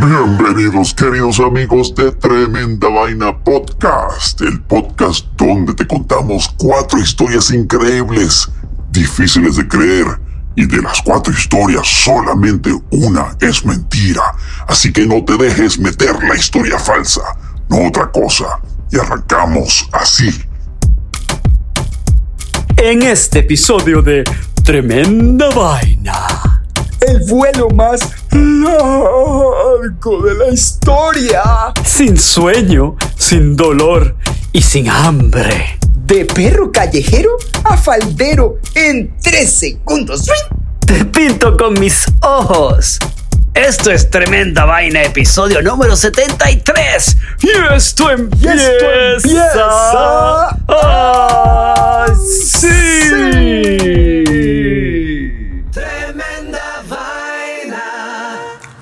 [0.00, 8.48] Bienvenidos queridos amigos de Tremenda Vaina Podcast, el podcast donde te contamos cuatro historias increíbles,
[8.92, 10.06] difíciles de creer,
[10.54, 14.22] y de las cuatro historias solamente una es mentira,
[14.68, 17.22] así que no te dejes meter la historia falsa,
[17.68, 18.60] no otra cosa,
[18.92, 20.30] y arrancamos así.
[22.76, 24.22] En este episodio de
[24.62, 26.57] Tremenda Vaina
[27.00, 28.00] el vuelo más
[28.30, 31.42] largo de la historia.
[31.84, 34.16] Sin sueño, sin dolor
[34.52, 35.78] y sin hambre.
[36.06, 37.30] De perro callejero
[37.64, 40.28] a faldero en tres segundos.
[40.86, 42.98] Te pinto con mis ojos.
[43.54, 47.16] Esto es Tremenda Vaina, episodio número 73.
[47.42, 48.54] Y esto empieza.
[48.54, 48.86] Y esto
[49.16, 50.56] empieza.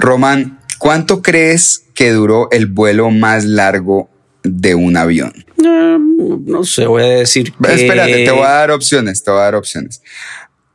[0.07, 4.09] Román, ¿cuánto crees que duró el vuelo más largo
[4.45, 5.33] de un avión?
[5.59, 7.75] Eh, no sé, voy a decir que...
[7.75, 10.01] Espérate, te voy a dar opciones, te voy a dar opciones.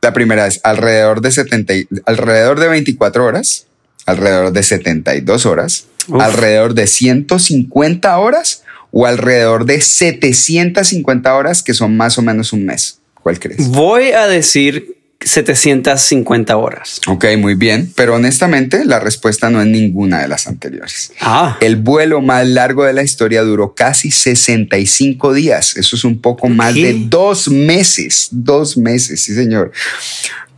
[0.02, 1.72] La primera es alrededor de 70,
[2.04, 3.68] alrededor de 24 horas,
[4.04, 11.96] alrededor de 72 horas, alrededor de 150 horas o alrededor de 750 horas, que son
[11.96, 13.00] más o menos un mes.
[13.22, 13.66] ¿Cuál crees?
[13.68, 17.00] Voy a decir 750 horas.
[17.06, 21.12] Ok, muy bien, pero honestamente la respuesta no es ninguna de las anteriores.
[21.20, 21.56] Ah.
[21.60, 25.76] El vuelo más largo de la historia duró casi 65 días.
[25.76, 28.28] Eso es un poco más de dos meses.
[28.30, 29.72] Dos meses, sí, señor.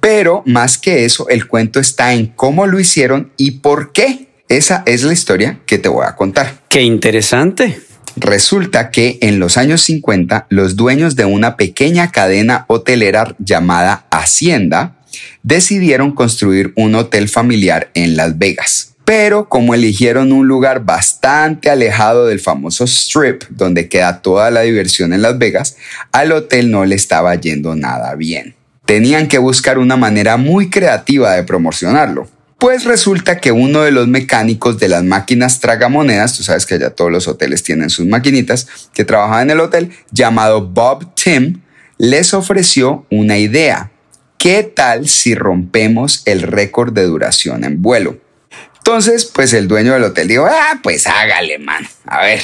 [0.01, 4.29] Pero más que eso, el cuento está en cómo lo hicieron y por qué.
[4.51, 6.63] Esa es la historia que te voy a contar.
[6.69, 7.81] Qué interesante.
[8.17, 14.97] Resulta que en los años 50 los dueños de una pequeña cadena hotelera llamada Hacienda
[15.43, 18.95] decidieron construir un hotel familiar en Las Vegas.
[19.05, 25.13] Pero como eligieron un lugar bastante alejado del famoso Strip, donde queda toda la diversión
[25.13, 25.77] en Las Vegas,
[26.13, 28.55] al hotel no le estaba yendo nada bien.
[28.87, 32.29] Tenían que buscar una manera muy creativa de promocionarlo.
[32.59, 36.91] Pues resulta que uno de los mecánicos de las máquinas tragamonedas, tú sabes que ya
[36.91, 41.61] todos los hoteles tienen sus maquinitas, que trabajaba en el hotel, llamado Bob Tim,
[41.99, 43.91] les ofreció una idea.
[44.39, 48.19] ¿Qué tal si rompemos el récord de duración en vuelo?
[48.79, 51.87] Entonces, pues el dueño del hotel dijo, ah, pues hágale, man.
[52.05, 52.43] A ver,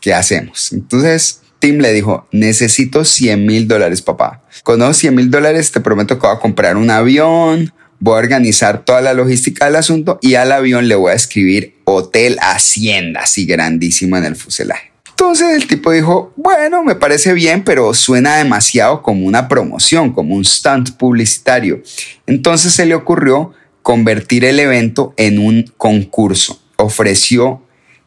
[0.00, 0.72] ¿qué hacemos?
[0.72, 4.42] Entonces, Tim le dijo, necesito 100 mil dólares, papá.
[4.62, 8.18] Con esos 100 mil dólares te prometo que voy a comprar un avión, voy a
[8.18, 13.20] organizar toda la logística del asunto y al avión le voy a escribir Hotel Hacienda,
[13.20, 14.90] así grandísimo en el fuselaje.
[15.10, 20.34] Entonces el tipo dijo, bueno, me parece bien, pero suena demasiado como una promoción, como
[20.34, 21.82] un stunt publicitario.
[22.26, 23.52] Entonces se le ocurrió
[23.82, 26.62] convertir el evento en un concurso.
[26.76, 27.62] Ofreció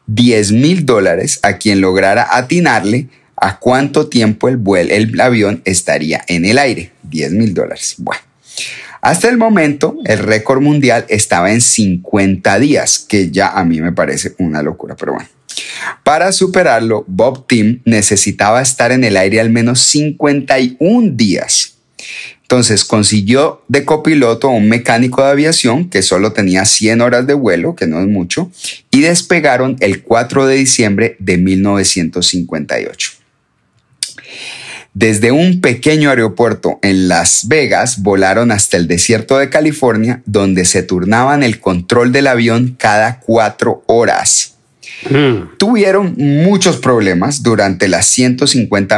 [0.08, 6.24] 10 mil dólares a quien lograra atinarle a cuánto tiempo el, vuelo, el avión estaría
[6.26, 6.90] en el aire.
[7.04, 7.94] 10 mil dólares.
[7.98, 8.22] Bueno.
[9.04, 13.92] Hasta el momento, el récord mundial estaba en 50 días, que ya a mí me
[13.92, 15.28] parece una locura, pero bueno.
[16.02, 21.74] Para superarlo, Bob Tim necesitaba estar en el aire al menos 51 días.
[22.40, 27.34] Entonces consiguió de copiloto a un mecánico de aviación que solo tenía 100 horas de
[27.34, 28.50] vuelo, que no es mucho,
[28.90, 33.23] y despegaron el 4 de diciembre de 1958.
[34.94, 40.84] Desde un pequeño aeropuerto en Las Vegas volaron hasta el desierto de California, donde se
[40.84, 44.54] turnaban el control del avión cada cuatro horas.
[45.10, 45.56] Mm.
[45.58, 48.96] Tuvieron muchos problemas durante las 150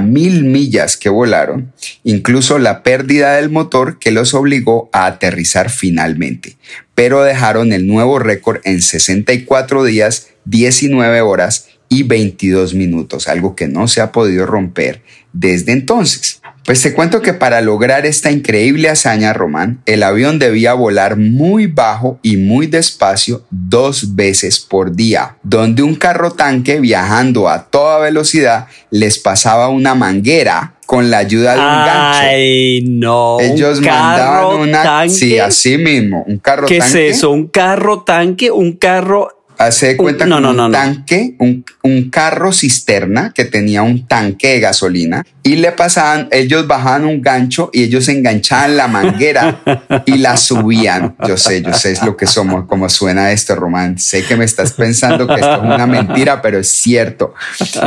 [0.00, 1.72] mil millas que volaron,
[2.04, 6.56] incluso la pérdida del motor que los obligó a aterrizar finalmente,
[6.94, 13.68] pero dejaron el nuevo récord en 64 días, 19 horas y 22 minutos, algo que
[13.68, 16.40] no se ha podido romper desde entonces.
[16.64, 21.66] Pues te cuento que para lograr esta increíble hazaña, Román, el avión debía volar muy
[21.66, 28.00] bajo y muy despacio dos veces por día, donde un carro tanque viajando a toda
[28.00, 32.20] velocidad les pasaba una manguera con la ayuda de un gancho.
[32.22, 33.40] Ay, no.
[33.40, 34.82] Ellos mandaban una.
[34.82, 35.14] Tanque?
[35.14, 36.24] Sí, así mismo.
[36.26, 36.78] Un carro tanque.
[36.80, 37.30] ¿Qué es eso?
[37.30, 43.44] Un carro tanque, un carro Hace cuenta un, un tanque, un, un, carro cisterna que
[43.44, 48.76] tenía un tanque de gasolina y le pasaban, ellos bajaban un gancho y ellos enganchaban
[48.76, 49.60] la manguera
[50.06, 51.16] y la subían.
[51.26, 53.98] Yo sé, yo sé es lo que somos, como suena esto, Román.
[53.98, 57.34] Sé que me estás pensando que esto es una mentira, pero es cierto.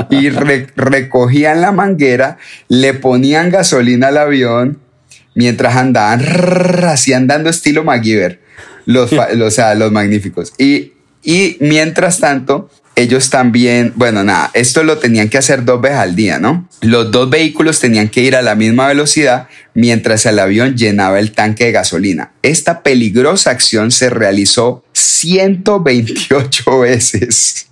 [0.09, 4.79] Y re, recogían la manguera, le ponían gasolina al avión
[5.35, 6.21] mientras andaban
[6.83, 8.41] así andando estilo MacGyver,
[8.85, 10.53] los, o sea, los magníficos.
[10.57, 15.97] Y, y mientras tanto, ellos también, bueno, nada, esto lo tenían que hacer dos veces
[15.97, 16.67] al día, ¿no?
[16.81, 21.31] Los dos vehículos tenían que ir a la misma velocidad mientras el avión llenaba el
[21.31, 22.31] tanque de gasolina.
[22.41, 27.67] Esta peligrosa acción se realizó 128 veces.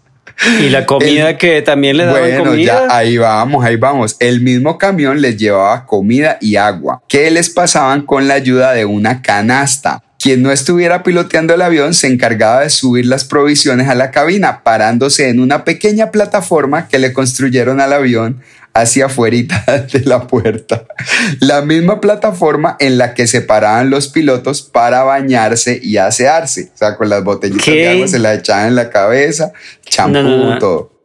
[0.61, 4.15] Y la comida que también le daban bueno, ya ahí vamos, ahí vamos.
[4.19, 8.85] El mismo camión les llevaba comida y agua que les pasaban con la ayuda de
[8.85, 10.01] una canasta.
[10.19, 14.63] Quien no estuviera piloteando el avión se encargaba de subir las provisiones a la cabina,
[14.63, 18.41] parándose en una pequeña plataforma que le construyeron al avión
[18.73, 19.37] hacia afuera
[19.93, 20.85] de la puerta.
[21.39, 26.71] La misma plataforma en la que se paraban los pilotos para bañarse y asearse.
[26.73, 29.53] O sea, con las botellitas de agua se las echaban en la cabeza,
[29.85, 30.98] champú, todo.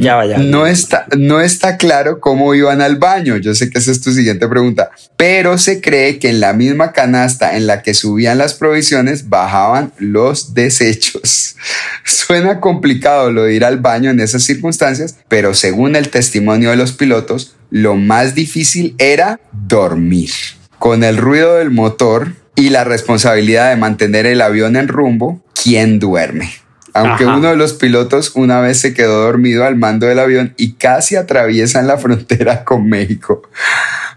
[0.00, 0.38] Ya vaya.
[0.38, 3.38] No está, no está claro cómo iban al baño.
[3.38, 6.92] Yo sé que esa es tu siguiente pregunta, pero se cree que en la misma
[6.92, 11.56] canasta en la que subían las provisiones bajaban los desechos.
[12.04, 16.76] Suena complicado lo de ir al baño en esas circunstancias, pero según el testimonio de
[16.76, 20.30] los pilotos, lo más difícil era dormir.
[20.78, 25.98] Con el ruido del motor y la responsabilidad de mantener el avión en rumbo, ¿quién
[25.98, 26.50] duerme?
[26.98, 30.72] Aunque uno de los pilotos una vez se quedó dormido al mando del avión y
[30.72, 33.42] casi atraviesan la frontera con México.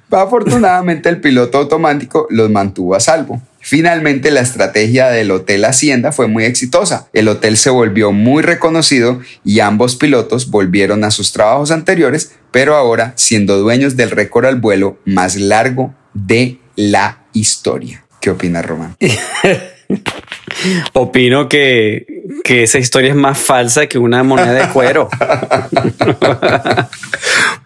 [0.10, 3.42] Afortunadamente el piloto automático los mantuvo a salvo.
[3.60, 7.08] Finalmente la estrategia del Hotel Hacienda fue muy exitosa.
[7.14, 12.76] El hotel se volvió muy reconocido y ambos pilotos volvieron a sus trabajos anteriores, pero
[12.76, 18.04] ahora siendo dueños del récord al vuelo más largo de la historia.
[18.20, 18.98] ¿Qué opina Román?
[20.94, 22.06] Opino que,
[22.46, 25.10] esa historia es más falsa que una moneda de cuero.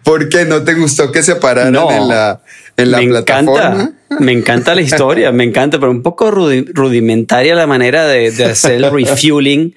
[0.04, 2.42] ¿Por qué no te gustó que se pararan en la,
[2.76, 3.82] en la me plataforma?
[3.82, 8.72] Encanta, me encanta la historia, me encanta, pero un poco rudimentaria la manera de, hacer
[8.72, 9.74] el refueling,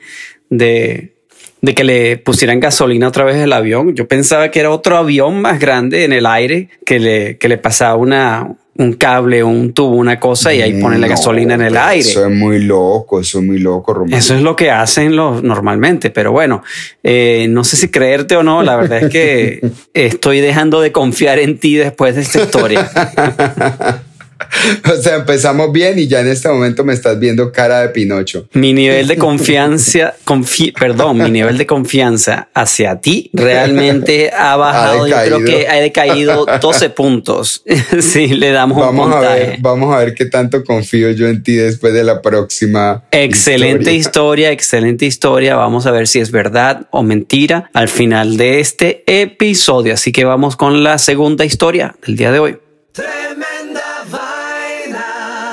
[0.50, 1.16] de,
[1.62, 3.96] de que le pusieran gasolina otra vez al avión.
[3.96, 7.58] Yo pensaba que era otro avión más grande en el aire que le, que le
[7.58, 11.78] pasaba una, un cable, un tubo, una cosa y ahí ponen la gasolina en el
[11.78, 12.00] aire.
[12.00, 14.18] Eso es muy loco, eso es muy loco, Román.
[14.18, 16.64] Eso es lo que hacen los normalmente, pero bueno,
[17.04, 21.40] eh, no sé si creerte o no, la verdad es que estoy dejando de confiar
[21.40, 22.90] en ti después de esta historia.
[24.92, 28.48] O sea, empezamos bien y ya en este momento me estás viendo cara de Pinocho.
[28.54, 30.16] Mi nivel de confianza,
[30.80, 35.08] perdón, mi nivel de confianza hacia ti realmente ha bajado.
[35.08, 37.64] Yo creo que ha decaído 12 puntos.
[38.00, 39.28] si le damos vamos un puntaje.
[39.28, 43.04] A ver, vamos a ver qué tanto confío yo en ti después de la próxima.
[43.12, 44.00] Excelente historia.
[44.00, 45.56] historia, excelente historia.
[45.56, 49.94] Vamos a ver si es verdad o mentira al final de este episodio.
[49.94, 52.58] Así que vamos con la segunda historia del día de hoy.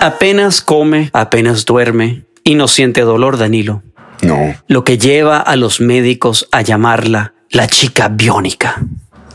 [0.06, 3.82] Apenas come, apenas duerme y no siente dolor, Danilo.
[4.22, 4.54] No.
[4.68, 8.80] Lo que lleva a los médicos a llamarla la chica biónica.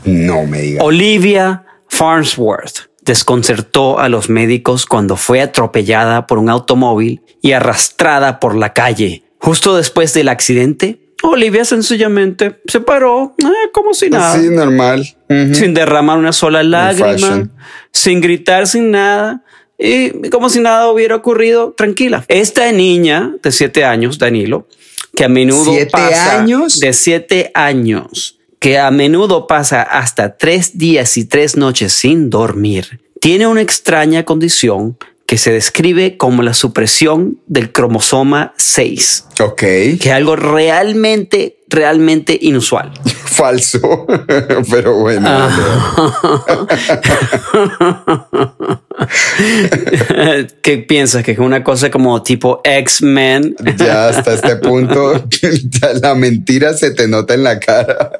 [0.06, 0.82] No me digas.
[0.82, 8.56] Olivia Farnsworth desconcertó a los médicos cuando fue atropellada por un automóvil y arrastrada por
[8.56, 9.24] la calle.
[9.40, 14.38] Justo después del accidente, Olivia sencillamente se paró eh, como si nada.
[14.38, 15.06] Sí, normal.
[15.52, 17.50] Sin derramar una sola lágrima,
[17.92, 19.41] sin gritar, sin nada
[19.82, 22.24] y como si nada hubiera ocurrido, tranquila.
[22.28, 24.68] Esta niña de siete años, Danilo,
[25.16, 26.78] que a menudo pasa años?
[26.78, 33.00] de siete años, que a menudo pasa hasta tres días y tres noches sin dormir,
[33.20, 39.28] tiene una extraña condición que se describe como la supresión del cromosoma 6.
[39.40, 39.60] Ok.
[39.60, 42.92] Que es algo realmente, realmente inusual.
[43.24, 44.06] Falso,
[44.70, 45.26] pero bueno.
[45.26, 46.66] Ah.
[50.62, 51.22] ¿Qué piensas?
[51.22, 53.56] ¿Que es una cosa como tipo X-Men?
[53.76, 55.24] Ya hasta este punto,
[56.02, 58.12] la mentira se te nota en la cara.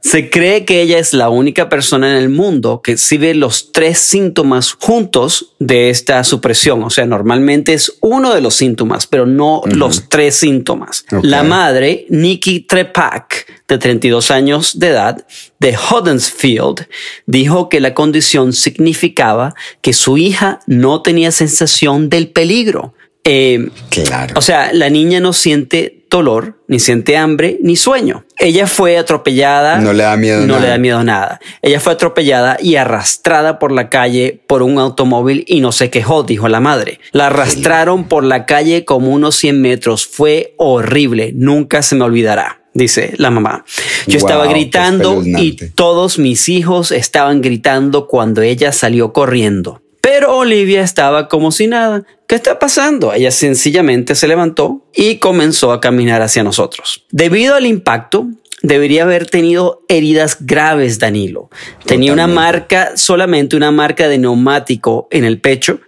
[0.00, 3.98] Se cree que ella es la única persona en el mundo que exhibe los tres
[3.98, 6.82] síntomas juntos de esta supresión.
[6.82, 11.04] O sea, normalmente es uno de los síntomas, pero no los tres síntomas.
[11.22, 15.26] La madre, Nikki Trepak, de 32 años de edad,
[15.58, 16.86] de Huddersfield,
[17.26, 22.94] dijo que la condición significaba que su hija no tenía sensación del peligro.
[23.26, 24.34] Eh, claro.
[24.36, 28.26] O sea, la niña no siente dolor, ni siente hambre, ni sueño.
[28.38, 29.78] Ella fue atropellada.
[29.78, 31.40] No le da miedo no le da miedo nada.
[31.62, 36.22] Ella fue atropellada y arrastrada por la calle por un automóvil y no se quejó,
[36.22, 37.00] dijo la madre.
[37.12, 40.06] La arrastraron por la calle como unos 100 metros.
[40.06, 41.32] Fue horrible.
[41.34, 43.64] Nunca se me olvidará dice la mamá.
[44.06, 49.80] Yo estaba gritando y todos mis hijos estaban gritando cuando ella salió corriendo.
[50.00, 52.04] Pero Olivia estaba como si nada.
[52.26, 53.14] ¿Qué está pasando?
[53.14, 57.04] Ella sencillamente se levantó y comenzó a caminar hacia nosotros.
[57.10, 58.28] Debido al impacto,
[58.62, 61.48] debería haber tenido heridas graves, Danilo.
[61.86, 65.80] Tenía una marca, solamente una marca de neumático en el pecho.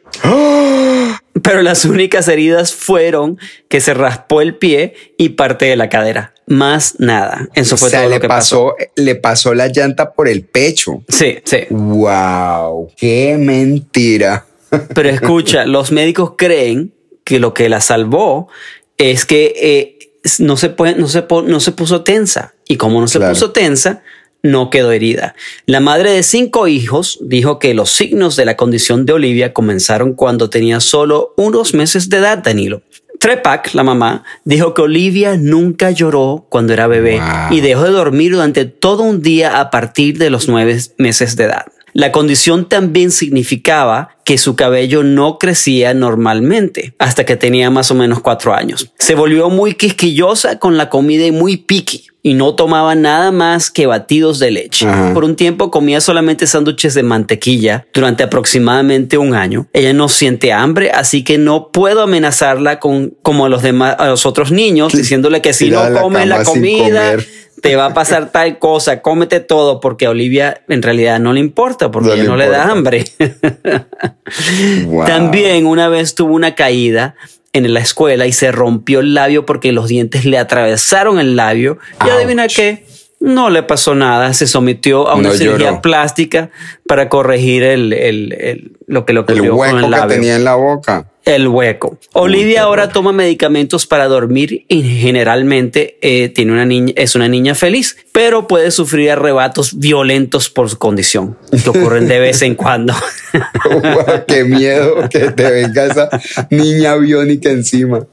[1.42, 3.38] Pero las únicas heridas fueron
[3.68, 6.32] que se raspó el pie y parte de la cadera.
[6.46, 7.48] Más nada.
[7.54, 11.02] Eso fue todo le lo que pasó, Le pasó la llanta por el pecho.
[11.08, 11.66] Sí, sí.
[11.70, 14.46] Wow, qué mentira.
[14.94, 16.92] Pero escucha, los médicos creen
[17.24, 18.48] que lo que la salvó
[18.96, 19.98] es que eh,
[20.38, 22.54] no, se puede, no, se no se puso tensa.
[22.68, 24.02] Y como no se puso tensa,
[24.50, 25.34] no quedó herida.
[25.66, 30.14] La madre de cinco hijos dijo que los signos de la condición de Olivia comenzaron
[30.14, 32.82] cuando tenía solo unos meses de edad, Danilo.
[33.18, 38.32] Trepak, la mamá, dijo que Olivia nunca lloró cuando era bebé y dejó de dormir
[38.32, 41.66] durante todo un día a partir de los nueve meses de edad.
[41.92, 47.94] La condición también significaba que su cabello no crecía normalmente hasta que tenía más o
[47.94, 48.92] menos cuatro años.
[48.98, 53.70] Se volvió muy quisquillosa con la comida y muy picky y no tomaba nada más
[53.70, 54.84] que batidos de leche.
[55.14, 59.68] Por un tiempo comía solamente sándwiches de mantequilla durante aproximadamente un año.
[59.72, 64.08] Ella no siente hambre, así que no puedo amenazarla con como a los demás a
[64.08, 67.14] los otros niños diciéndole que si no come la comida
[67.62, 71.40] te va a pasar tal cosa, cómete todo, porque a Olivia en realidad no le
[71.40, 73.04] importa, porque ella no le da hambre.
[75.06, 77.14] También una vez tuvo una caída
[77.52, 81.78] en la escuela y se rompió el labio porque los dientes le atravesaron el labio.
[82.04, 82.84] Y adivina qué,
[83.20, 86.50] no le pasó nada, se sometió a una cirugía plástica
[86.86, 91.06] para corregir el, lo que lo el hueco con el que tenía en la boca
[91.26, 91.98] el hueco.
[92.12, 97.56] Olivia ahora toma medicamentos para dormir y generalmente eh, tiene una niña, es una niña
[97.56, 102.94] feliz, pero puede sufrir arrebatos violentos por su condición que ocurren de vez en cuando.
[104.28, 106.08] qué miedo que te venga esa
[106.48, 108.06] niña biónica encima.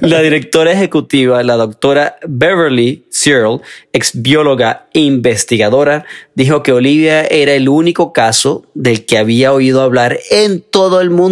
[0.00, 3.60] La directora ejecutiva, la doctora Beverly Searle,
[3.92, 9.82] ex bióloga e investigadora, dijo que Olivia era el único caso del que había oído
[9.82, 11.25] hablar en todo el mundo.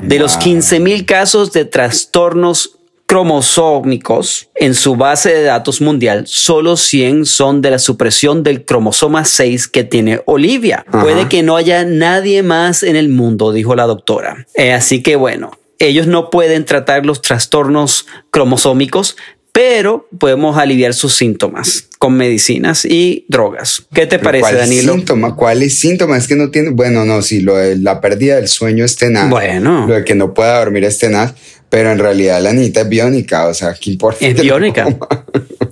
[0.00, 6.76] De los 15 mil casos de trastornos cromosómicos en su base de datos mundial, solo
[6.76, 10.84] 100 son de la supresión del cromosoma 6 que tiene Olivia.
[10.90, 14.46] Puede que no haya nadie más en el mundo, dijo la doctora.
[14.54, 19.16] Eh, así que bueno, ellos no pueden tratar los trastornos cromosómicos,
[19.54, 23.86] pero podemos aliviar sus síntomas con medicinas y drogas.
[23.94, 24.94] ¿Qué te parece, ¿cuál Danilo?
[24.94, 25.36] Síntoma?
[25.36, 26.16] ¿Cuál es síntoma?
[26.16, 29.30] Es que no tiene, bueno, no, si lo de la pérdida del sueño es tenaz.
[29.30, 29.86] Bueno.
[29.86, 31.34] Lo de que no pueda dormir es tenaz,
[31.68, 34.26] pero en realidad la niña es biónica, o sea, ¿qué importa?
[34.26, 34.88] Es biónica.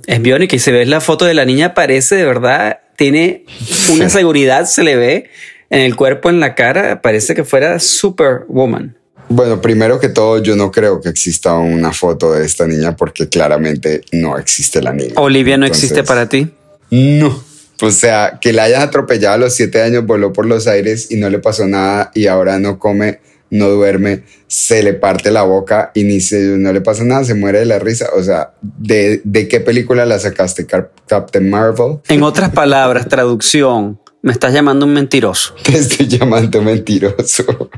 [0.05, 3.45] Es biónica y si ves la foto de la niña parece de verdad, tiene
[3.89, 5.29] una seguridad, se le ve
[5.69, 8.97] en el cuerpo, en la cara, parece que fuera Superwoman.
[9.35, 13.29] Bueno, primero que todo, yo no creo que exista una foto de esta niña porque
[13.29, 15.13] claramente no existe la niña.
[15.15, 16.51] Olivia no existe para ti.
[16.91, 17.43] No.
[17.81, 21.15] O sea, que la hayan atropellado a los siete años, voló por los aires y
[21.15, 25.89] no le pasó nada y ahora no come, no duerme, se le parte la boca
[25.95, 28.09] y ni se, no le pasa nada, se muere de la risa.
[28.15, 30.67] O sea, ¿de, de qué película la sacaste?
[31.07, 31.97] Captain Marvel.
[32.07, 35.53] En otras palabras, traducción, me estás llamando un mentiroso.
[35.63, 37.69] Te estoy llamando mentiroso.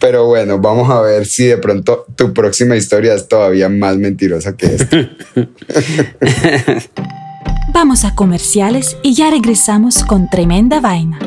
[0.00, 4.56] Pero bueno, vamos a ver si de pronto tu próxima historia es todavía más mentirosa
[4.56, 5.10] que esta.
[7.72, 11.18] vamos a comerciales y ya regresamos con tremenda vaina.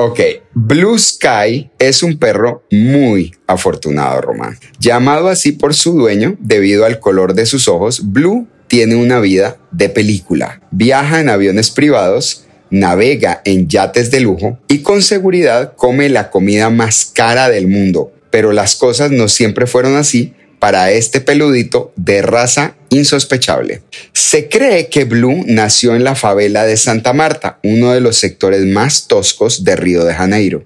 [0.00, 0.20] Ok,
[0.54, 4.56] Blue Sky es un perro muy afortunado, Román.
[4.78, 9.56] Llamado así por su dueño debido al color de sus ojos, Blue tiene una vida
[9.72, 10.62] de película.
[10.70, 16.70] Viaja en aviones privados, navega en yates de lujo y con seguridad come la comida
[16.70, 18.12] más cara del mundo.
[18.30, 23.82] Pero las cosas no siempre fueron así para este peludito de raza insospechable.
[24.12, 28.64] Se cree que Blue nació en la favela de Santa Marta, uno de los sectores
[28.64, 30.64] más toscos de Río de Janeiro.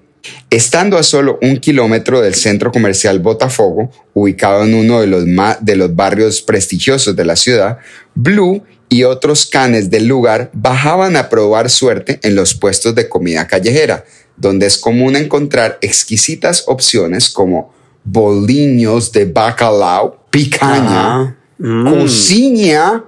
[0.49, 5.25] Estando a solo un kilómetro del centro comercial Botafogo, ubicado en uno de los,
[5.59, 7.79] de los barrios prestigiosos de la ciudad,
[8.15, 13.47] Blue y otros canes del lugar bajaban a probar suerte en los puestos de comida
[13.47, 14.05] callejera,
[14.37, 17.73] donde es común encontrar exquisitas opciones como
[18.03, 21.89] boliños de bacalao, picaña, mm.
[21.89, 23.05] cocina,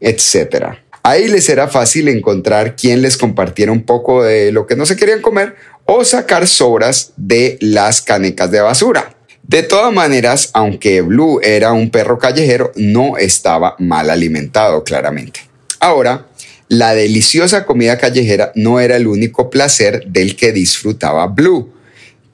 [0.00, 0.66] etc.
[1.02, 4.96] Ahí les era fácil encontrar quien les compartiera un poco de lo que no se
[4.96, 9.16] querían comer o sacar sobras de las canecas de basura.
[9.44, 15.40] De todas maneras, aunque Blue era un perro callejero, no estaba mal alimentado, claramente.
[15.78, 16.26] Ahora,
[16.68, 21.72] la deliciosa comida callejera no era el único placer del que disfrutaba Blue.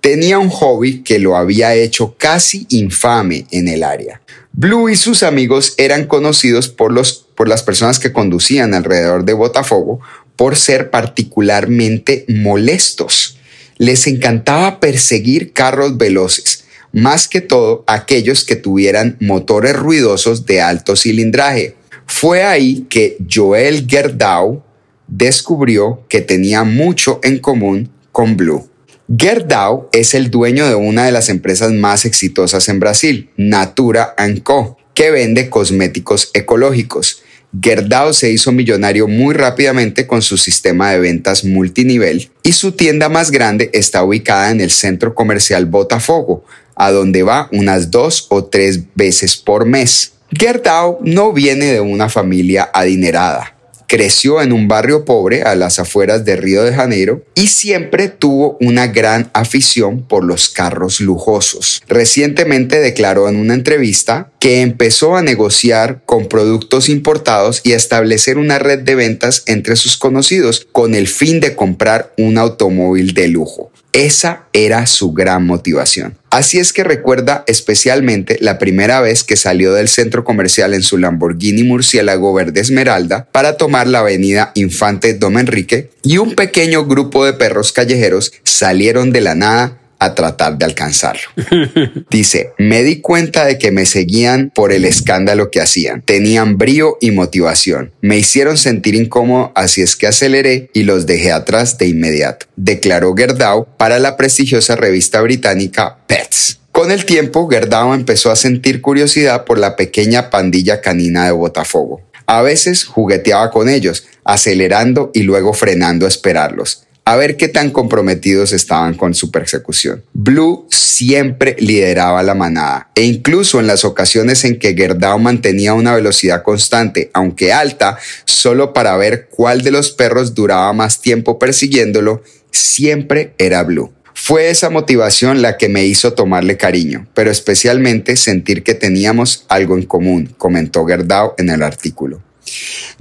[0.03, 4.21] Tenía un hobby que lo había hecho casi infame en el área.
[4.53, 9.33] Blue y sus amigos eran conocidos por, los, por las personas que conducían alrededor de
[9.33, 10.01] Botafogo
[10.35, 13.39] por ser particularmente molestos.
[13.79, 20.97] Les encantaba perseguir carros veloces, más que todo aquellos que tuvieran motores ruidosos de alto
[20.97, 21.77] cilindraje.
[22.07, 24.65] Fue ahí que Joel Gerdau
[25.07, 28.72] descubrió que tenía mucho en común con Blue.
[29.14, 34.78] Gerdau es el dueño de una de las empresas más exitosas en Brasil, Natura Co,
[34.95, 37.23] que vende cosméticos ecológicos.
[37.61, 43.11] Gerdau se hizo millonario muy rápidamente con su sistema de ventas multinivel y su tienda
[43.11, 48.47] más grande está ubicada en el centro comercial Botafogo, a donde va unas dos o
[48.47, 50.14] tres veces por mes.
[50.31, 53.59] Gerdau no viene de una familia adinerada.
[53.93, 58.57] Creció en un barrio pobre a las afueras de Río de Janeiro y siempre tuvo
[58.59, 61.83] una gran afición por los carros lujosos.
[61.89, 68.59] Recientemente declaró en una entrevista que empezó a negociar con productos importados y establecer una
[68.59, 73.72] red de ventas entre sus conocidos con el fin de comprar un automóvil de lujo.
[73.93, 76.17] Esa era su gran motivación.
[76.31, 80.97] Así es que recuerda especialmente la primera vez que salió del centro comercial en su
[80.97, 87.27] Lamborghini Murciélago Verde Esmeralda para tomar la avenida Infante Dom Enrique y un pequeño grupo
[87.27, 91.23] de perros callejeros salieron de la nada a tratar de alcanzarlo.
[92.11, 96.03] Dice, me di cuenta de que me seguían por el escándalo que hacían.
[96.03, 97.93] Tenían brío y motivación.
[98.01, 103.15] Me hicieron sentir incómodo, así es que aceleré y los dejé atrás de inmediato, declaró
[103.15, 106.59] Gerdau para la prestigiosa revista británica Pets.
[106.73, 112.01] Con el tiempo, Gerdau empezó a sentir curiosidad por la pequeña pandilla canina de Botafogo.
[112.27, 117.71] A veces jugueteaba con ellos, acelerando y luego frenando a esperarlos a ver qué tan
[117.71, 120.05] comprometidos estaban con su persecución.
[120.12, 125.95] Blue siempre lideraba la manada e incluso en las ocasiones en que Gerdau mantenía una
[125.95, 132.23] velocidad constante, aunque alta, solo para ver cuál de los perros duraba más tiempo persiguiéndolo,
[132.51, 133.93] siempre era Blue.
[134.15, 139.77] Fue esa motivación la que me hizo tomarle cariño, pero especialmente sentir que teníamos algo
[139.77, 142.23] en común, comentó Gerdau en el artículo.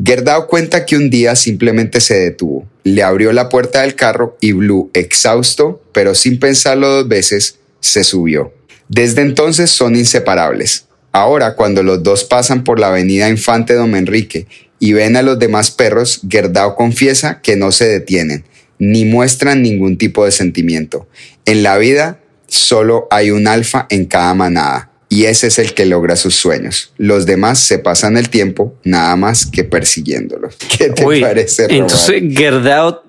[0.04, 4.52] Gerdau cuenta que un día simplemente se detuvo, le abrió la puerta del carro y
[4.54, 8.54] Blue, exhausto, pero sin pensarlo dos veces, se subió.
[8.88, 10.86] Desde entonces son inseparables.
[11.12, 14.48] Ahora, cuando los dos pasan por la avenida Infante Dom Enrique
[14.80, 18.46] y ven a los demás perros, Gerdau confiesa que no se detienen,
[18.80, 21.08] ni muestran ningún tipo de sentimiento.
[21.46, 25.86] En la vida solo hay un alfa en cada manada y ese es el que
[25.86, 26.94] logra sus sueños.
[26.98, 30.56] Los demás se pasan el tiempo nada más que persiguiéndolos.
[30.78, 31.66] ¿Qué te parece?
[31.70, 33.02] Entonces, Gerdau,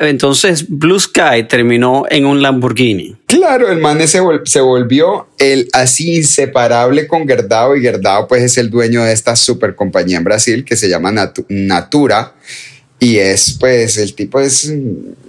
[0.00, 3.14] entonces Blue Sky terminó en un Lamborghini.
[3.26, 8.58] Claro, el man se, se volvió el así inseparable con Gerdau y Gerdau pues es
[8.58, 11.12] el dueño de esta super compañía en Brasil que se llama
[11.48, 12.34] Natura
[12.98, 14.72] y es pues el tipo es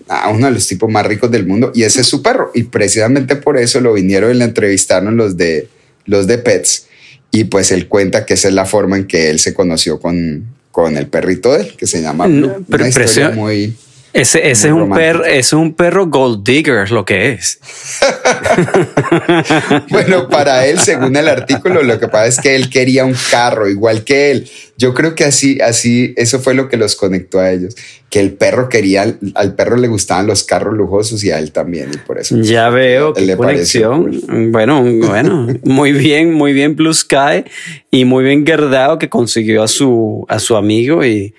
[0.10, 2.63] ah, uno de los tipos más ricos del mundo y ese es su perro y
[2.63, 5.67] precisamente por eso lo vinieron y le entrevistaron los de
[6.08, 6.88] los de Pets,
[7.32, 10.46] y pues él cuenta que esa es la forma en que él se conoció con,
[10.72, 12.65] con el perrito de él, que se llama Blue.
[12.67, 13.76] Una muy...
[14.13, 17.60] Ese, ese es, un perro, es un perro gold digger, lo que es.
[19.89, 23.70] bueno, para él, según el artículo, lo que pasa es que él quería un carro
[23.70, 24.50] igual que él.
[24.78, 27.76] Yo creo que así, así, eso fue lo que los conectó a ellos.
[28.10, 31.91] Que el perro quería, al perro le gustaban los carros lujosos y a él también,
[31.93, 32.38] y por eso.
[32.41, 34.52] Ya veo qué conexión.
[34.52, 37.43] Bueno, bueno, muy bien, muy bien Blue Sky
[37.91, 41.34] y muy bien Gerdao que consiguió a su, a su amigo y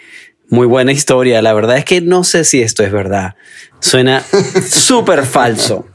[0.50, 1.42] muy buena historia.
[1.42, 3.34] La verdad es que no sé si esto es verdad.
[3.80, 4.22] Suena
[4.68, 5.87] súper falso.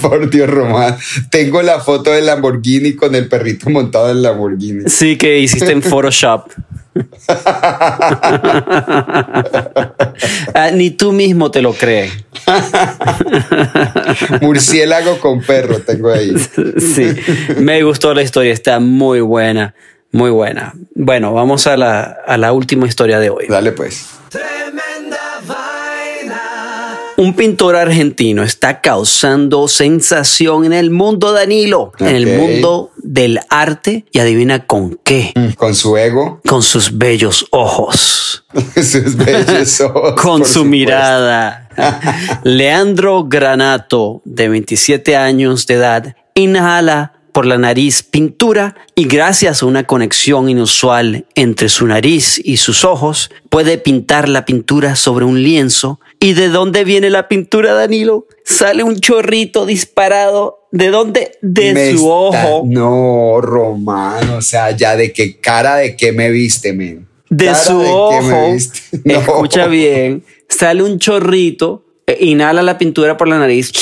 [0.00, 0.96] Por Dios, Román.
[1.30, 4.88] Tengo la foto del Lamborghini con el perrito montado en el Lamborghini.
[4.88, 6.50] Sí, que hiciste en Photoshop.
[10.54, 12.10] Ah, ni tú mismo te lo crees.
[14.40, 16.32] Murciélago con perro tengo ahí.
[16.78, 17.14] sí,
[17.58, 19.74] me gustó la historia, está muy buena.
[20.12, 20.74] Muy buena.
[20.94, 23.46] Bueno, vamos a la, a la última historia de hoy.
[23.48, 24.06] Dale pues.
[27.18, 34.04] Un pintor argentino está causando sensación en el mundo, Danilo, en el mundo del arte
[34.12, 35.32] y adivina con qué.
[35.34, 36.42] Mm, con su ego.
[36.46, 38.44] Con sus bellos ojos.
[38.74, 40.20] sus bellos ojos.
[40.20, 41.70] con su mirada.
[42.44, 49.66] Leandro Granato, de 27 años de edad, inhala por la nariz pintura y gracias a
[49.66, 55.42] una conexión inusual entre su nariz y sus ojos, puede pintar la pintura sobre un
[55.42, 56.00] lienzo.
[56.18, 58.26] ¿Y de dónde viene la pintura, Danilo?
[58.42, 60.66] Sale un chorrito disparado.
[60.72, 61.32] ¿De dónde?
[61.42, 62.62] De su ojo.
[62.64, 67.06] No, Román, o sea, ya de qué cara de qué me viste, men.
[67.28, 68.54] De su ojo.
[69.04, 70.24] Escucha bien.
[70.48, 73.72] Sale un chorrito, eh, inhala la pintura por la nariz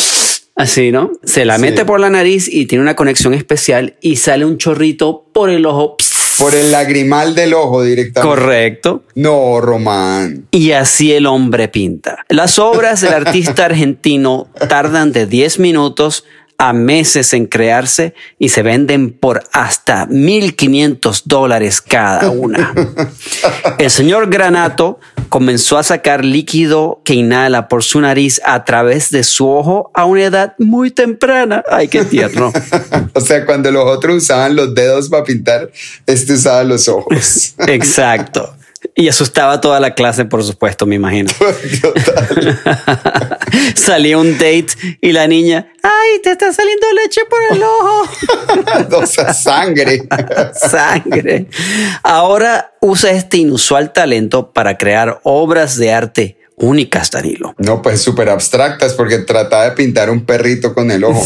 [0.56, 1.10] Así, ¿no?
[1.24, 5.26] Se la mete por la nariz y tiene una conexión especial y sale un chorrito
[5.32, 5.96] por el ojo.
[6.38, 8.28] Por el lagrimal del ojo directamente.
[8.28, 9.02] Correcto.
[9.14, 10.46] No, Román.
[10.52, 12.24] Y así el hombre pinta.
[12.28, 16.24] Las obras del artista argentino tardan de 10 minutos
[16.58, 22.72] a meses en crearse y se venden por hasta 1.500 dólares cada una.
[23.78, 29.24] El señor Granato comenzó a sacar líquido que inhala por su nariz a través de
[29.24, 31.64] su ojo a una edad muy temprana.
[31.68, 32.52] Ay, qué tierno.
[33.12, 35.70] o sea, cuando los otros usaban los dedos para pintar,
[36.06, 37.54] este usaba los ojos.
[37.66, 38.54] Exacto.
[38.96, 41.30] Y asustaba a toda la clase, por supuesto, me imagino.
[43.74, 44.66] Salía un date
[45.00, 49.02] y la niña, ay, te está saliendo leche por el ojo.
[49.02, 50.02] o sea, sangre.
[50.54, 51.46] sangre.
[52.02, 57.54] Ahora usa este inusual talento para crear obras de arte únicas, Danilo.
[57.58, 61.24] No, pues súper abstractas porque trataba de pintar un perrito con el ojo.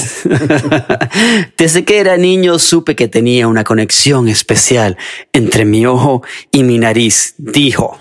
[1.56, 4.96] Desde que era niño supe que tenía una conexión especial
[5.32, 7.98] entre mi ojo y mi nariz, dijo.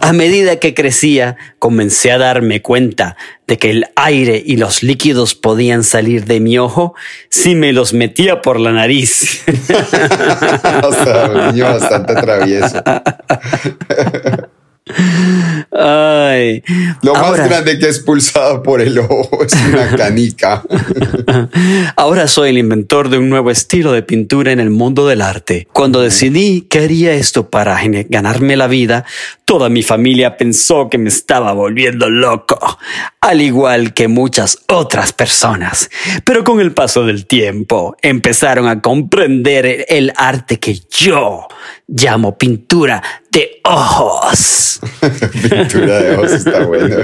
[0.00, 5.34] A medida que crecía, comencé a darme cuenta de que el aire y los líquidos
[5.34, 6.94] podían salir de mi ojo
[7.28, 9.42] si me los metía por la nariz.
[10.82, 12.82] o sea, un niño bastante travieso.
[15.70, 16.62] Ay.
[17.02, 20.62] Lo más grande que he expulsado por el ojo es una canica.
[21.96, 25.66] Ahora soy el inventor de un nuevo estilo de pintura en el mundo del arte.
[25.72, 29.06] Cuando decidí que haría esto para ganarme la vida,
[29.46, 32.58] toda mi familia pensó que me estaba volviendo loco,
[33.20, 35.90] al igual que muchas otras personas.
[36.24, 41.48] Pero con el paso del tiempo empezaron a comprender el arte que yo
[41.86, 44.80] llamo pintura de ojos.
[45.50, 46.96] Pintura de ojos está bueno.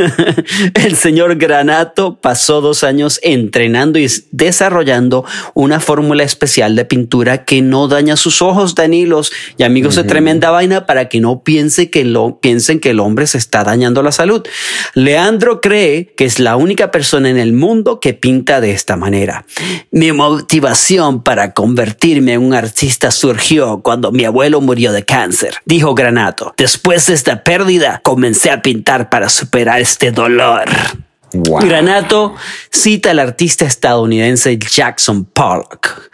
[0.74, 7.60] El señor Granato pasó dos años entrenando y desarrollando una fórmula especial de pintura que
[7.60, 12.04] no daña sus ojos, Danilos y amigos de tremenda vaina, para que no piense que
[12.04, 14.46] lo, piensen que el hombre se está dañando la salud.
[14.94, 19.44] Leandro cree que es la única persona en el mundo que pinta de esta manera.
[19.90, 25.94] Mi motivación para convertirme en un artista surgió cuando mi abuelo murió de cáncer, dijo
[25.94, 26.54] Granato.
[26.56, 30.64] Después de esta pérdida, comencé a pintar para superar este dolor.
[31.32, 32.34] Granato
[32.70, 36.08] cita al artista estadounidense Jackson Pollock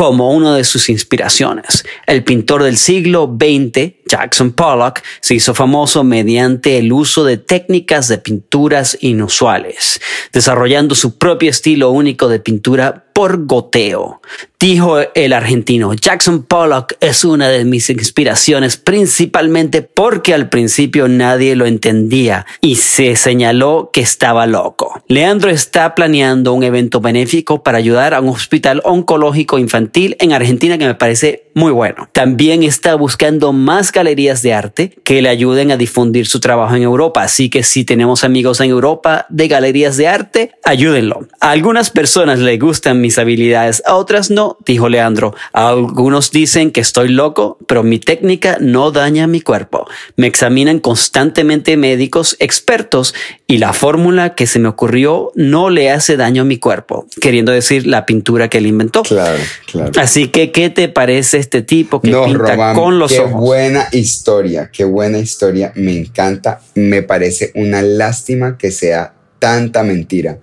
[0.00, 1.84] como una de sus inspiraciones.
[2.06, 8.08] El pintor del siglo XX, Jackson Pollock, se hizo famoso mediante el uso de técnicas
[8.08, 10.00] de pinturas inusuales,
[10.32, 14.22] desarrollando su propio estilo único de pintura por goteo.
[14.58, 21.56] Dijo el argentino, Jackson Pollock es una de mis inspiraciones principalmente porque al principio nadie
[21.56, 25.02] lo entendía y se señaló que estaba loco.
[25.08, 30.76] Leandro está planeando un evento benéfico para ayudar a un hospital oncológico infantil en Argentina
[30.76, 32.08] que me parece muy bueno.
[32.12, 36.82] También está buscando más galerías de arte que le ayuden a difundir su trabajo en
[36.82, 37.22] Europa.
[37.22, 41.26] Así que si tenemos amigos en Europa de galerías de arte, ayúdenlo.
[41.40, 45.34] A algunas personas le gustan mis habilidades, a otras no, dijo Leandro.
[45.52, 49.86] algunos dicen que estoy loco, pero mi técnica no daña mi cuerpo.
[50.16, 53.14] Me examinan constantemente médicos expertos
[53.46, 57.52] y la fórmula que se me ocurrió no le hace daño a mi cuerpo, queriendo
[57.52, 59.02] decir la pintura que él inventó.
[59.02, 59.92] Claro, claro.
[60.00, 63.32] Así que, ¿qué te parece este tipo que pinta con los qué ojos?
[63.32, 65.72] Qué buena historia, qué buena historia.
[65.74, 66.60] Me encanta.
[66.74, 70.38] Me parece una lástima que sea tanta mentira.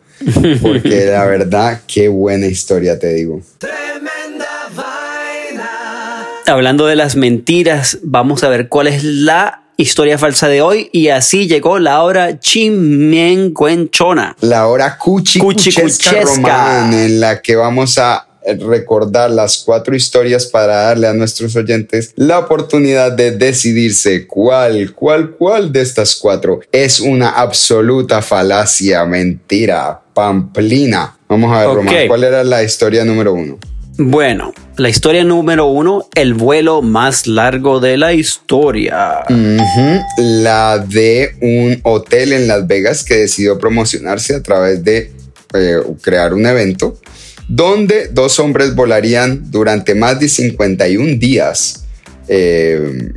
[0.62, 3.42] Porque la verdad, qué buena historia te digo.
[3.58, 6.26] Tremenda vaina.
[6.46, 11.10] Hablando de las mentiras, vamos a ver cuál es la historia falsa de hoy y
[11.10, 14.36] así llegó la hora chimenguenchona.
[14.42, 18.27] La hora cuchicuchesca román en la que vamos a
[18.60, 25.32] recordar las cuatro historias para darle a nuestros oyentes la oportunidad de decidirse cuál, cuál,
[25.32, 31.18] cuál de estas cuatro es una absoluta falacia, mentira, pamplina.
[31.28, 33.58] Vamos a ver, Román, ¿cuál era la historia número uno?
[34.00, 39.24] Bueno, la historia número uno, el vuelo más largo de la historia.
[40.20, 45.12] La de un hotel en Las Vegas que decidió promocionarse a través de
[45.56, 47.00] eh, crear un evento
[47.48, 51.84] donde dos hombres volarían durante más de 51 días.
[52.28, 53.12] eh,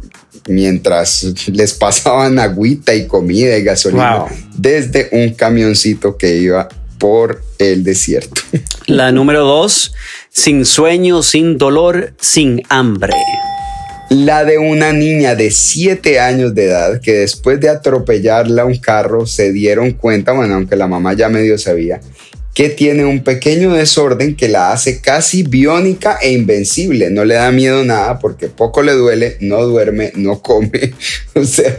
[0.48, 4.28] mientras les pasaban agüita y comida y gasolina Wow.
[4.56, 8.40] desde un camioncito que iba por el desierto.
[8.86, 9.92] La número dos,
[10.30, 13.12] sin sueño, sin dolor, sin hambre.
[14.10, 18.78] La de una niña de 7 años de edad que después de atropellarla a un
[18.78, 22.00] carro se dieron cuenta, bueno, aunque la mamá ya medio sabía,
[22.54, 27.10] que tiene un pequeño desorden que la hace casi biónica e invencible.
[27.10, 30.70] No le da miedo nada porque poco le duele, no duerme, no come.
[31.32, 31.74] O sea,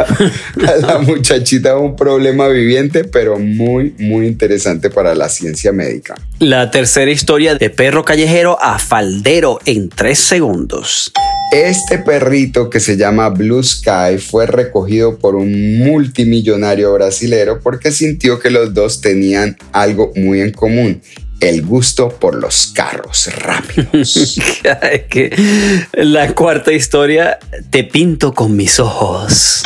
[0.68, 6.16] a la muchachita un problema viviente, pero muy, muy interesante para la ciencia médica.
[6.40, 11.12] La tercera historia de perro callejero a faldero en tres segundos.
[11.52, 18.40] Este perrito que se llama Blue Sky fue recogido por un multimillonario brasilero porque sintió
[18.40, 21.02] que los dos tenían algo muy en común,
[21.42, 24.40] el gusto por los carros rápidos.
[25.94, 27.38] La cuarta historia,
[27.70, 29.64] te pinto con mis ojos.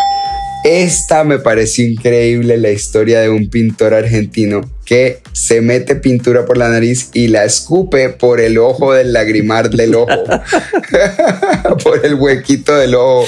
[0.64, 6.58] Esta me pareció increíble, la historia de un pintor argentino que se mete pintura por
[6.58, 10.24] la nariz y la escupe por el ojo del lagrimar del ojo,
[11.84, 13.26] por el huequito del ojo.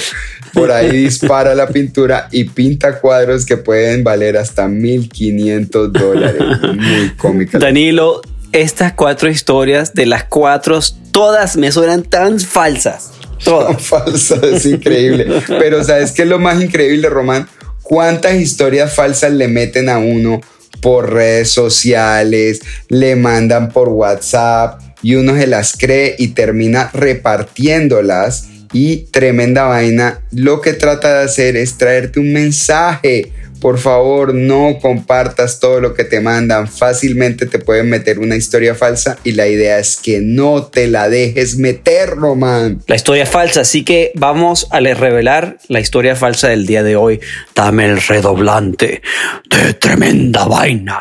[0.54, 6.42] Por ahí dispara la pintura y pinta cuadros que pueden valer hasta 1500 dólares.
[6.74, 7.58] Muy cómica.
[7.58, 10.80] Danilo, estas cuatro historias de las cuatro,
[11.12, 13.10] todas me suenan tan falsas.
[13.44, 13.80] Todas.
[13.82, 15.26] falsas, es increíble.
[15.46, 17.46] Pero ¿sabes qué es lo más increíble, Román?
[17.82, 20.40] ¿Cuántas historias falsas le meten a uno
[20.80, 28.48] por redes sociales, le mandan por WhatsApp y uno se las cree y termina repartiéndolas?
[28.72, 33.32] Y tremenda vaina, lo que trata de hacer es traerte un mensaje.
[33.60, 36.68] Por favor, no compartas todo lo que te mandan.
[36.68, 41.08] Fácilmente te pueden meter una historia falsa y la idea es que no te la
[41.08, 42.82] dejes meter, Román.
[42.86, 46.96] La historia falsa, así que vamos a le- revelar la historia falsa del día de
[46.96, 47.20] hoy.
[47.54, 49.02] Dame el redoblante
[49.50, 51.00] de tremenda vaina.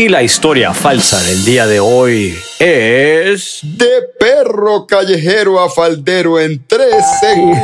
[0.00, 3.58] Y la historia falsa del día de hoy es...
[3.62, 3.86] De
[4.18, 7.60] perro callejero a faldero en tres segundos.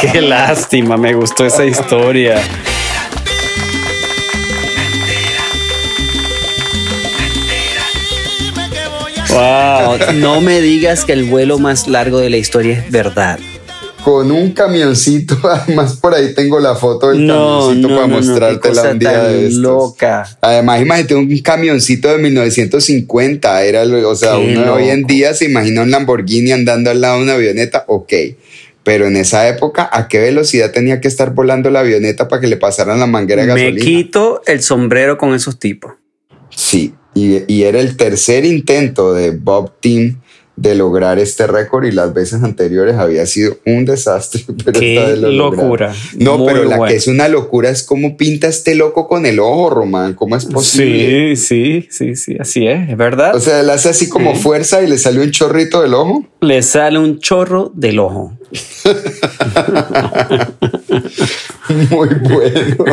[0.00, 2.42] Qué lástima, me gustó esa historia.
[9.30, 13.38] Wow, no me digas que el vuelo más largo de la historia es verdad.
[14.04, 18.16] Con un camioncito, además por ahí tengo la foto del No, camioncito no, para no,
[18.16, 19.60] mostrártela un día de estos.
[19.60, 20.38] loca.
[20.40, 25.44] Además, imagínate un camioncito de 1950, era, o sea, Qué uno hoy en día se
[25.46, 28.12] imagina un Lamborghini andando al lado de una avioneta, ok.
[28.84, 32.46] Pero en esa época, ¿a qué velocidad tenía que estar volando la avioneta para que
[32.46, 33.84] le pasaran la manguera de Me gasolina?
[33.84, 35.92] quito el sombrero con esos tipos.
[36.48, 40.20] Sí, y, y era el tercer intento de Bob Team
[40.60, 44.42] de lograr este récord y las veces anteriores había sido un desastre.
[44.64, 45.66] Pero Qué esta vez lo lograron.
[45.68, 45.94] locura.
[46.16, 49.38] No, Muy pero la que es una locura es cómo pinta este loco con el
[49.38, 50.14] ojo, Román.
[50.14, 51.36] ¿Cómo es posible?
[51.36, 53.34] Sí, sí, sí, sí, así es, es verdad.
[53.36, 54.42] O sea, él hace así como Sí.
[54.42, 56.24] fuerza y le sale un chorrito del ojo.
[56.40, 58.37] Le sale un chorro del ojo.
[61.90, 62.86] Muy bueno.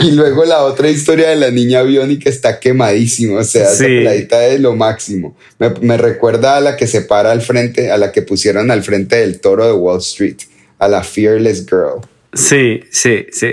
[0.00, 3.38] y luego la otra historia de la niña biónica está quemadísima.
[3.40, 3.84] O sea, esa Sí.
[3.84, 5.36] peladita es lo máximo.
[5.58, 8.82] Me, me recuerda a la que se para al frente, a la que pusieron al
[8.82, 10.36] frente del toro de Wall Street,
[10.78, 12.00] a la Fearless Girl.
[12.34, 13.46] Sí, sí, sí.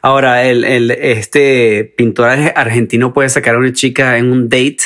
[0.00, 4.78] Ahora, el, el- este pintor ar- argentino puede sacar a una chica en un date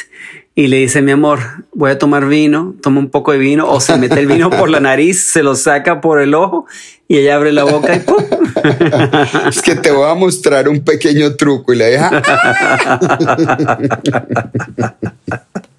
[0.56, 1.40] y le dice, mi amor,
[1.72, 4.70] voy a tomar vino, toma un poco de vino, o se mete el vino por
[4.70, 6.66] la nariz, se lo saca por el ojo
[7.08, 8.22] y ella abre la boca y ¡pum!
[9.48, 12.22] Es que te voy a mostrar un pequeño truco y le deja.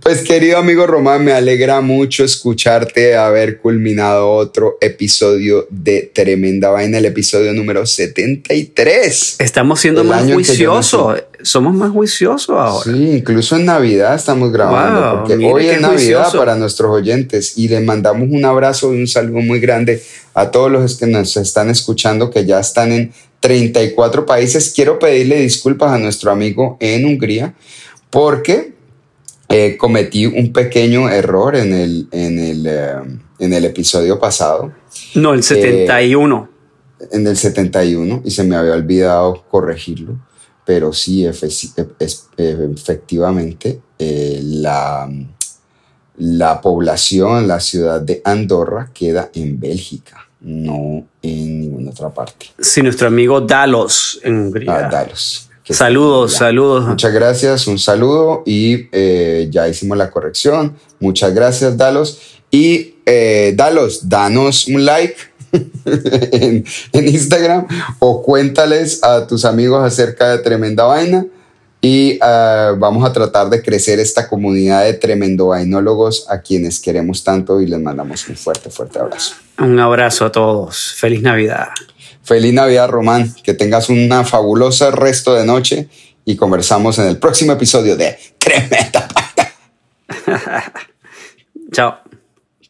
[0.00, 6.98] Pues querido amigo Román, me alegra mucho escucharte haber culminado otro episodio de Tremenda Vaina,
[6.98, 9.36] el episodio número 73.
[9.40, 11.24] Estamos siendo El más juiciosos.
[11.42, 12.84] Somos más juiciosos ahora.
[12.84, 16.38] Sí, incluso en Navidad estamos grabando, Wow, porque hoy es Navidad juicioso.
[16.38, 20.00] para nuestros oyentes y les mandamos un abrazo y un saludo muy grande
[20.34, 24.72] a todos los que nos están escuchando, que ya están en 34 países.
[24.74, 27.54] Quiero pedirle disculpas a nuestro amigo en Hungría,
[28.10, 28.77] porque
[29.48, 32.92] eh, cometí un pequeño error en el, en el, eh,
[33.38, 34.72] en el episodio pasado,
[35.14, 36.48] No, el 71.
[37.12, 40.18] en el 71, y se me había olvidado corregirlo.
[40.66, 41.72] Pero sí, es-
[42.36, 45.08] efectivamente, eh, la,
[46.18, 50.24] la población, la ciudad de Andorra queda en Bélgica.
[50.40, 52.46] no en ninguna otra parte.
[52.60, 54.86] Sí, nuestro amigo Dalos en Hungría.
[54.86, 55.47] Ah, Dalos.
[55.70, 56.86] Saludos, saludos.
[56.86, 60.76] Muchas gracias, un saludo y eh, ya hicimos la corrección.
[61.00, 62.18] Muchas gracias, Dalos.
[62.50, 65.16] Y eh, Dalos, danos un like
[65.52, 67.66] en, en Instagram
[67.98, 71.26] o cuéntales a tus amigos acerca de Tremenda Vaina
[71.80, 77.22] y ah, vamos a tratar de crecer esta comunidad de tremendo vainólogos a quienes queremos
[77.22, 79.34] tanto y les mandamos un fuerte, fuerte abrazo.
[79.58, 80.94] Un abrazo a todos.
[80.96, 81.68] Feliz Navidad.
[82.22, 83.34] Feliz Navidad, Román.
[83.42, 85.88] Que tengas una fabulosa resto de noche
[86.24, 89.08] y conversamos en el próximo episodio de Tremenda.
[91.72, 91.98] Chao.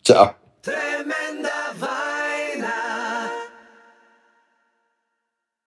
[0.03, 0.37] Chao.
[0.61, 1.18] Tremenda